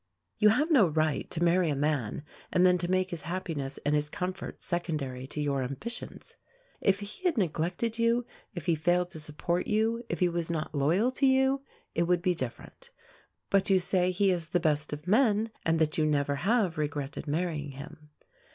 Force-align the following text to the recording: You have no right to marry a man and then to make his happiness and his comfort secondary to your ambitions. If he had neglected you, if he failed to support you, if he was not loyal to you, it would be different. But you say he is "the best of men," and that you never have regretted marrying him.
You 0.39 0.49
have 0.49 0.71
no 0.71 0.87
right 0.87 1.29
to 1.29 1.43
marry 1.43 1.69
a 1.69 1.75
man 1.75 2.23
and 2.51 2.65
then 2.65 2.79
to 2.79 2.89
make 2.89 3.11
his 3.11 3.21
happiness 3.21 3.77
and 3.85 3.93
his 3.93 4.09
comfort 4.09 4.59
secondary 4.59 5.27
to 5.27 5.39
your 5.39 5.61
ambitions. 5.61 6.37
If 6.79 7.01
he 7.01 7.23
had 7.25 7.37
neglected 7.37 7.99
you, 7.99 8.25
if 8.55 8.65
he 8.65 8.73
failed 8.73 9.11
to 9.11 9.19
support 9.19 9.67
you, 9.67 10.03
if 10.09 10.19
he 10.19 10.27
was 10.27 10.49
not 10.49 10.73
loyal 10.73 11.11
to 11.11 11.27
you, 11.27 11.61
it 11.93 12.07
would 12.07 12.23
be 12.23 12.33
different. 12.33 12.89
But 13.51 13.69
you 13.69 13.77
say 13.79 14.09
he 14.09 14.31
is 14.31 14.49
"the 14.49 14.59
best 14.59 14.91
of 14.91 15.05
men," 15.07 15.51
and 15.67 15.77
that 15.77 15.99
you 15.99 16.07
never 16.07 16.33
have 16.33 16.79
regretted 16.79 17.27
marrying 17.27 17.73
him. 17.73 18.09